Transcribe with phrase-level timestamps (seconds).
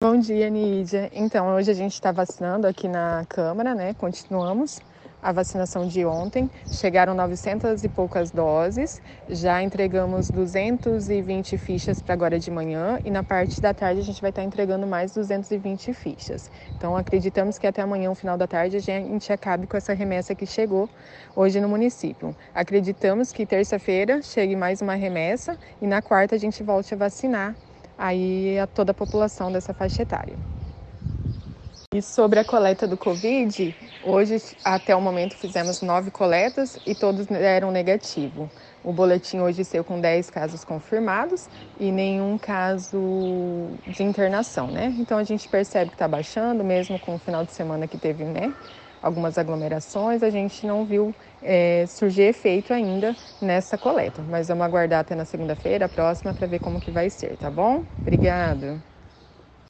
[0.00, 1.10] Bom dia, Nídia.
[1.12, 3.94] Então, hoje a gente está vacinando aqui na Câmara, né?
[3.94, 4.78] Continuamos
[5.20, 6.48] a vacinação de ontem.
[6.70, 9.02] Chegaram 900 e poucas doses.
[9.28, 14.20] Já entregamos 220 fichas para agora de manhã e na parte da tarde a gente
[14.20, 16.48] vai estar tá entregando mais 220 fichas.
[16.76, 20.32] Então, acreditamos que até amanhã, no final da tarde, a gente acabe com essa remessa
[20.32, 20.88] que chegou
[21.34, 22.36] hoje no município.
[22.54, 27.56] Acreditamos que terça-feira chegue mais uma remessa e na quarta a gente volte a vacinar
[27.98, 30.38] aí a toda a população dessa faixa etária.
[31.94, 37.26] E sobre a coleta do Covid, hoje até o momento fizemos nove coletas e todos
[37.26, 38.52] deram negativo.
[38.84, 41.48] O boletim hoje saiu com 10 casos confirmados
[41.80, 44.94] e nenhum caso de internação, né?
[44.98, 48.22] Então a gente percebe que está baixando, mesmo com o final de semana que teve,
[48.24, 48.54] né?
[49.00, 54.24] Algumas aglomerações, a gente não viu é, surgir efeito ainda nessa coleta.
[54.24, 57.86] Mas vamos aguardar até na segunda-feira, próxima, para ver como que vai ser, tá bom?
[58.02, 58.87] Obrigada.